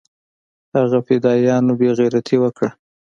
[0.75, 2.69] هغه فدايانو بې غيرتي اوکړه.